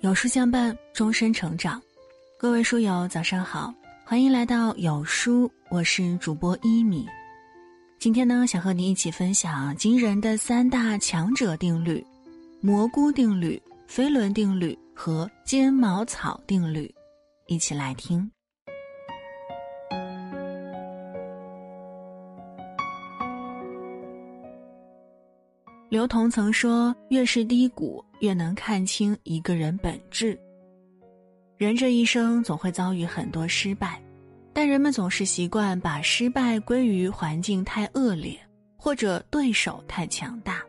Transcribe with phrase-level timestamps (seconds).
[0.00, 1.82] 有书相伴，终身成长。
[2.38, 3.74] 各位书友，早上好，
[4.04, 7.04] 欢迎来到有书，我是主播一米。
[7.98, 12.06] 今天呢，想和你一起分享惊人的三大强者定律：
[12.60, 16.88] 蘑菇定律、飞轮定律和尖毛草定律。
[17.48, 18.30] 一起来听。
[25.98, 30.38] 刘同曾说：“越是低谷，越能看清一个人本质。
[31.56, 34.00] 人这一生总会遭遇很多失败，
[34.52, 38.38] 但人们总是习惯把失败归于环境太恶劣，
[38.76, 40.62] 或者对手太强大。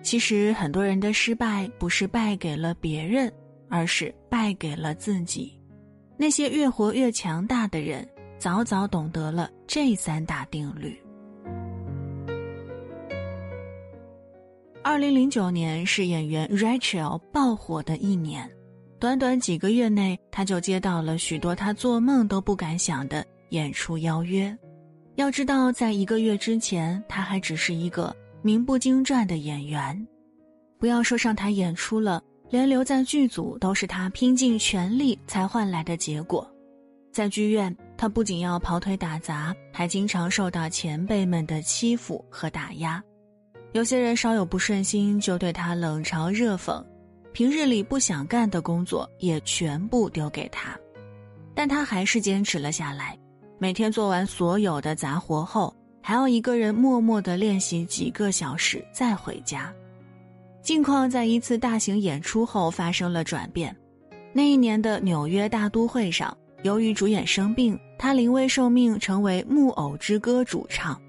[0.00, 3.32] 其实，很多人的失败不是败给了别人，
[3.68, 5.60] 而是败给了自己。
[6.16, 8.08] 那些越活越强大的人，
[8.38, 10.96] 早早懂得了这三大定律。”
[14.84, 18.50] 二零零九年是演员 Rachel 爆火的一年，
[18.98, 24.56] 短短几个月内，她就接到了许多她做梦都不敢想的演出邀约。
[25.14, 30.06] 要知道，在一个月之前，他还只是一个名不经传的演员。
[30.78, 36.44] 不要说上台演出了，连留在剧组都是他拼尽全力才换来的结果。
[37.12, 43.00] 在剧院，他不仅要跑腿打杂，还经常受到前辈们的欺负和打压。
[43.72, 46.84] 有些人稍有不顺心就对他冷嘲热讽，
[47.32, 50.78] 平日里不想干的工作也全部丢给他，
[51.54, 53.18] 但他还是坚持了下来。
[53.58, 59.72] 每天做完所有的杂活后，还要一个人默默的练习几个小时再回家。
[60.60, 63.74] 境况在一次大型演出后发生了转变。
[64.34, 71.00] 那一年的纽约大都会上，由于主演生病，他临危受命成为《木偶之歌》主唱。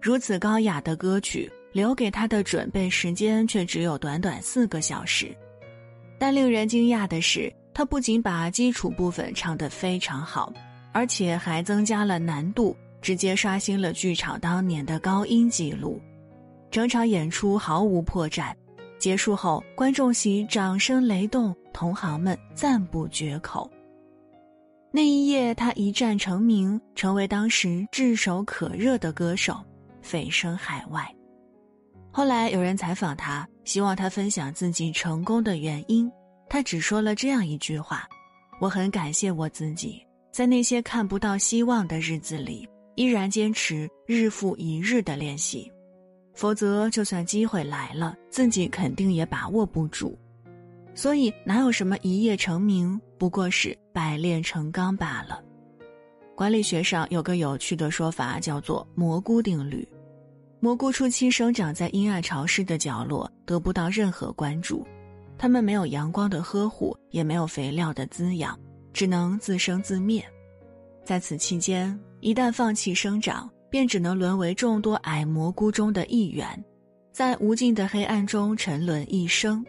[0.00, 1.50] 如此高雅的歌曲。
[1.76, 5.36] 留给他的准备时间却只有短短四个小时，
[6.18, 10.50] 但令人惊讶的是，他不仅把基础部分唱得非常好，
[10.92, 16.00] 而且还增加了难度，直接刷新了剧场当年的高音记录。
[16.70, 18.54] 整场演出毫无破绽，
[18.98, 23.70] 结束后观众席掌声雷动，同行们赞不绝口。
[24.90, 29.62] 那一夜，他一战成名，成为当时炙手可热的歌手，
[30.02, 31.06] 蜚声海外。
[32.16, 36.10] 后来有人采访他，希望他分享自己成功的原因，
[36.48, 38.08] 他只说了这样一句话
[38.58, 45.70] ：“我很感谢我自己，在那些看不到希望的日子里，依然坚持日复一日的练习，
[46.32, 50.18] 否则就算机会来了，自己肯定也把握不住。
[50.94, 55.38] 所以哪有什么一夜成名，不过是百炼成钢罢了。”
[56.34, 59.86] 管理学上有个有趣的说法，叫做“蘑菇定律”。
[60.58, 64.86] 蘑菇初期生长在阴暗潮湿的角落，得不到任何关注。
[65.38, 68.58] 它们没有阳光的呵护，也没有肥料的滋养，
[68.92, 70.24] 只能自生自灭。
[71.04, 76.64] 在此期间，一旦放弃生长，便只能沦为众多矮蘑菇中的一员，
[77.12, 79.64] 在无尽的黑暗中沉沦一生。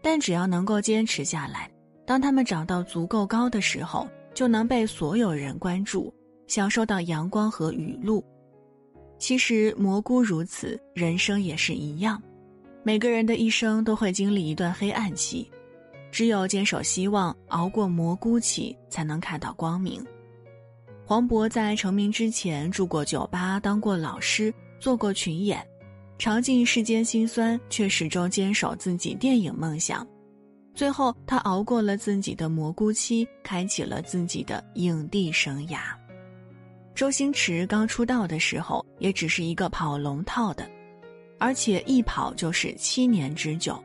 [0.00, 1.68] 但只要能够坚持下来，
[2.06, 6.14] 当它们长到足够高的时候，就能被所有人关注，
[6.46, 8.24] 享受到阳光和雨露。
[9.18, 12.22] 其实蘑菇如此，人生也是一样。
[12.82, 15.50] 每个人的一生都会经历一段黑暗期，
[16.10, 20.02] 只有坚守希望，熬过蘑菇期，才能看到光明。
[21.04, 25.66] 黄渤在成名之前住过酒吧，当过老师，做过群演，
[26.18, 30.06] 尝尽世间辛酸，却始终坚守自己电影梦想。
[30.74, 35.78] 最后，他熬过了自己的蘑菇期，开启了自己的影帝生涯。
[36.98, 40.68] 周星驰刚出道的时候，也只是一个跑龙套的，
[41.38, 43.80] 而且一跑就是七年之久。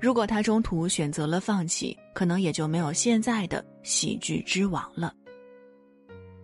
[0.00, 5.14] 如果他中途选择了放弃，可能也就没有现在的喜剧之王了。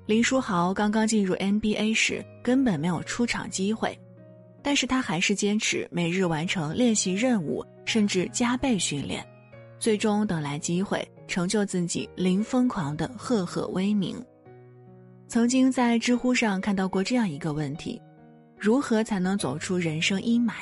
[0.07, 3.99] 林书豪刚刚进入 NBA 时，根本没有出场机会，
[4.63, 9.27] 但是他还是坚持每日完成练习任务，甚至加倍训练，
[9.81, 14.25] 最终等来机会，成就自己零疯狂的赫赫威名。
[15.27, 18.01] 曾经在知乎上看到过这样一个问题：
[18.57, 20.53] 如何才能走出人生阴霾？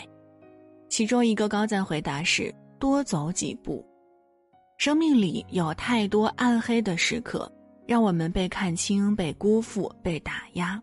[0.89, 3.85] 其中一个高赞回答是：多走几步。
[4.79, 7.51] 生命里有太多暗黑的时刻，
[7.87, 10.83] 让我们被看清、被辜负、被打压。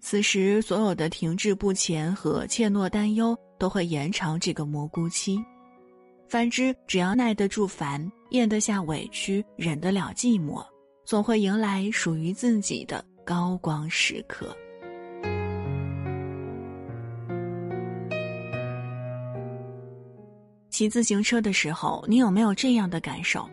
[0.00, 5.38] 此时，所有的停滞不前和怯懦担忧都会延长这个蘑菇期。
[6.28, 10.64] 反之，只要耐得住烦、咽得下委屈、忍得了寂寞。
[11.04, 14.56] 总会迎来属于自己的高光时刻。
[20.70, 23.48] 骑自行车的时候，你有没有这样的感受？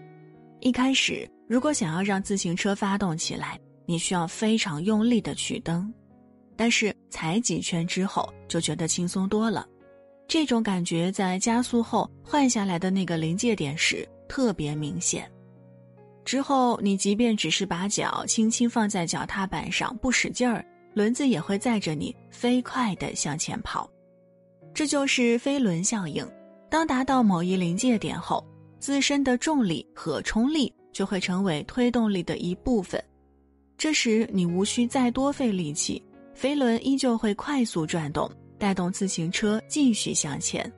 [0.61, 5.93] 一开始，如果想要让自行车发动起来，你需要非常用力的去蹬，
[6.55, 9.67] 但是踩几圈之后就觉得轻松多了。
[10.27, 15.29] 这种感觉在加速后换下来的那个临界点时特别明显。
[16.25, 20.63] 之后，你即便只是把脚轻轻放在脚踏板上，不使劲儿，
[20.93, 23.89] 轮子也会载着你飞快地向前跑。
[24.73, 26.25] 这就是飞轮效应。
[26.69, 28.45] 当达到某一临界点后，
[28.79, 33.03] 自身的重力和冲力就会成为推动力的一部分。
[33.75, 36.03] 这时，你无需再多费力气，
[36.35, 38.29] 飞轮依旧会快速转动，
[38.59, 40.71] 带动自行车继续向前。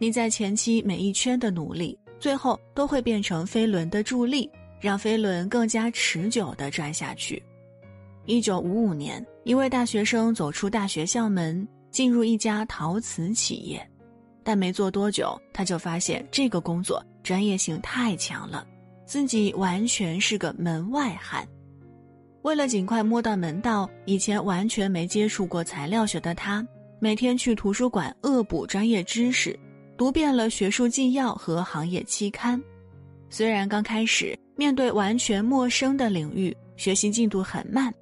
[0.00, 4.50] 你在前期每一圈的努力，最后都会变成飞轮的助力，
[4.82, 7.40] 让飞轮更加持久地转下去。
[8.26, 13.88] 一九五五年，一位大学生走出大学校门，进入一家陶瓷企业，
[14.42, 18.66] 但没做多久，他就发现这个工作专业性太强了，
[19.06, 21.46] 自己完全是个门外汉。
[22.42, 26.66] 为了尽快摸到门道，以前完全没接触过材料学的他，
[26.98, 29.56] 每天去图书馆恶补专业知识，
[29.96, 32.60] 读遍了学术纪要和行业期刊。
[33.30, 37.92] 虽然刚开始面对完全陌生的领域，学习进度很慢，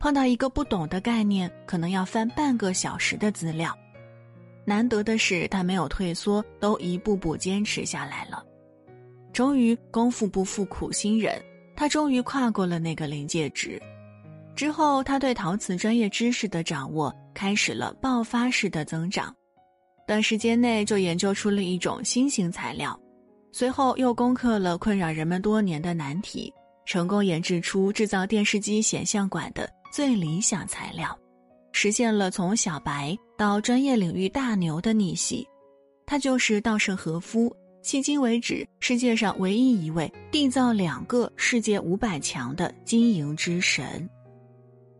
[0.00, 3.72] 碰到一个不懂的概念，可能要翻半个小时的资料。
[4.64, 8.44] 难得的是，他没有退缩，都一步步坚持下来了。
[9.32, 11.40] 终于，功夫不负苦心人。
[11.76, 13.80] 他终于跨过了那个临界值，
[14.56, 19.32] 之后他对陶瓷专业知识的掌握开始了爆发式的增长，
[20.04, 22.98] 短时间内就研究出了一种新型材料，
[23.50, 26.52] 随后又攻克了困扰人们多年的难题，
[26.86, 31.18] 成功研制出制造电视机显像管的最理想材料，
[31.72, 35.46] 实现了从小白到专业领域大牛的逆袭，
[36.06, 37.54] 他就是稻盛和夫。
[37.82, 44.06] 迄今为止，世界上唯一一位缔造两个世界五百强的经营之神，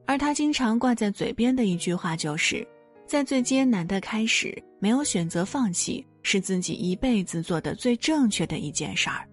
[0.06, 2.66] 而他经常挂在嘴边的一句话就是：
[3.06, 9.26] 在最艰难的开始，没有选择放弃，是自己一辈子做的最正确的一件事儿。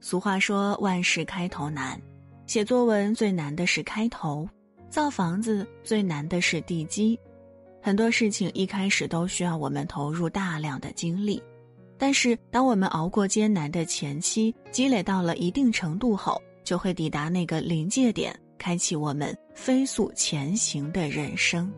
[0.00, 1.96] 俗话说：“万事开头难，
[2.44, 4.48] 写作文最难的是开头，
[4.90, 7.16] 造房子最难的是地基。”
[7.80, 11.40] 很多事情一开始都需要我们投入大量的精力。
[11.96, 21.72] 但是，当我们熬过艰难的前期，积累到了一定程度后，就会抵达那个临界点，开启我们飞速前行的人生。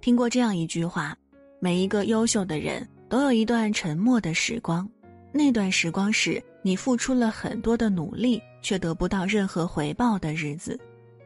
[0.00, 1.14] 听过这样一句话：
[1.60, 4.88] 每一个优秀的人都有一段沉默的时光，
[5.30, 10.78] 那段时光是你付出了很多的努力，却得不到任何回报的日子，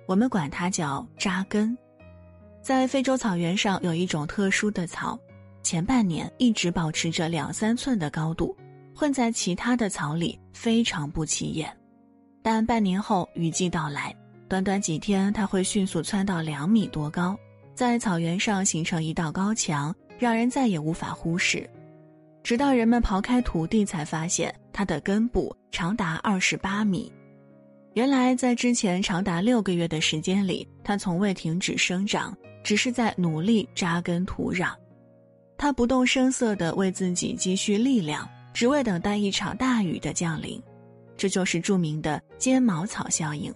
[0.09, 1.77] 我们管它叫扎根。
[2.61, 5.17] 在非洲草原上有一种特殊的草，
[5.63, 8.57] 前半年一直保持着两三寸的高度，
[8.93, 11.71] 混在其他的草里非常不起眼。
[12.43, 14.15] 但半年后雨季到来，
[14.49, 17.39] 短短几天它会迅速蹿到两米多高，
[17.75, 21.69] 在草原上形成一道高墙，让人再也无法忽视。
[22.43, 27.13] 直到人们刨开土地，才发现它的根部长达二十八米。
[27.95, 32.37] 原来在之前长达六个月的时间里，它从未停止生长。
[32.65, 34.73] 只是在努力扎根土壤，
[35.59, 40.59] 他不动声色地为自己积蓄力量，只为等待一场大雨的降临。
[41.15, 43.55] 这就是著名的尖毛草效应。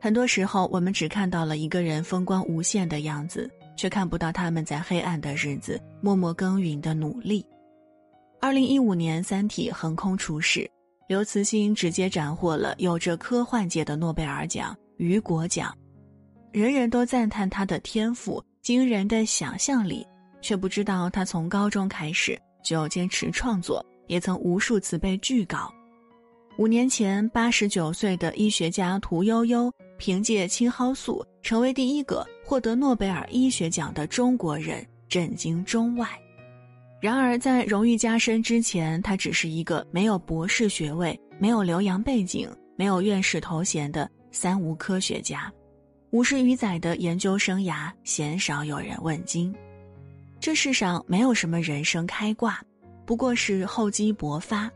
[0.00, 7.44] 很多时候，我们只看到了一个人风光无限的样子，却看不到他们在黑暗的日子默默耕耘的努力。
[8.40, 10.70] 二零一五年，《三体》横空出世，
[11.08, 15.76] 刘慈欣直接斩获了有着科幻界的诺贝尔奖——雨果奖。
[16.52, 20.06] 人人都赞叹他的天赋、惊人的想象力，
[20.40, 25.74] 却不知道他从高中开始就坚持创作，也曾无数次被拒稿。
[26.56, 36.08] 五年前，八十九岁的医学家屠呦呦凭借青蒿素成为第一个获得诺贝尔医学奖的中国人，震惊中外。
[37.00, 45.52] 然而，在荣誉加身之前，他只是一个没有博士学位、没有留洋背景、没有院士头衔的三无科学家。
[46.10, 49.54] 五十余载的研究生涯，鲜少有人问津。
[50.40, 52.60] 这世上没有什么人生开挂，
[53.04, 54.70] 不过是厚积薄发。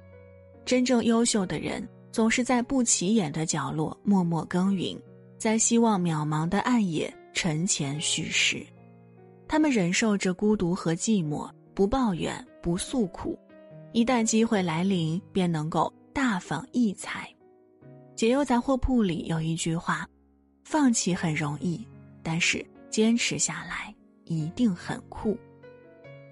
[0.65, 4.97] 真正优秀的人，总是在不起眼的角落默默耕耘，
[5.43, 8.65] 在希望渺茫的暗夜沉潜蓄势。
[9.49, 13.37] 他们忍受着孤独和寂寞，不抱怨，不诉苦。
[13.91, 17.29] 一旦机会来临，便能够大放异彩。
[18.15, 20.09] 解忧杂货铺里有一句话。
[20.63, 21.85] 放弃很容易，
[22.23, 23.93] 但是坚持下来
[24.27, 25.37] 一定很酷。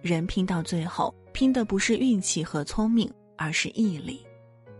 [0.02, 4.25] 人拼到最后，拼的不是运气和聪明，而是毅力。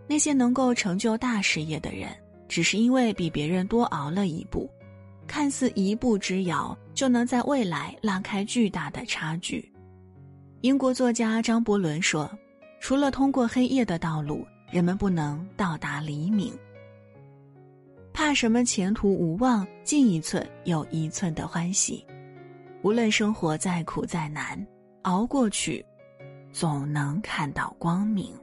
[0.07, 2.15] 那些能够成就大事业的人，
[2.51, 4.69] 只是因为比别人多熬了一步，
[5.25, 9.71] 看似一步之遥，就能在未来拉开巨大的差距。
[10.59, 12.29] 英国作家张伯伦说
[12.81, 16.53] ：“除了通过黑夜的道路，人们不能到达黎明。
[18.11, 19.65] 怕什么前途无望？
[19.85, 22.05] 进一寸有一寸的欢喜。
[22.81, 24.61] 无论生活再苦再难，
[25.03, 25.85] 熬过去，
[26.51, 28.35] 总能看到光明。”